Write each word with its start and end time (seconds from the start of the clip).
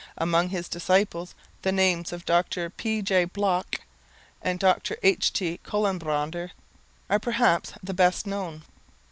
Among 0.17 0.49
his 0.49 0.65
many 0.65 0.71
disciples 0.71 1.35
the 1.61 1.71
names 1.71 2.11
of 2.11 2.25
Dr 2.25 2.71
P.J. 2.71 3.25
Blok 3.25 3.81
and 4.41 4.57
Dr 4.57 4.97
H.T. 5.03 5.59
Colenbrander 5.63 6.53
are 7.07 7.19
perhaps 7.19 7.73
the 7.83 7.93
best 7.93 8.25
known. 8.25 8.63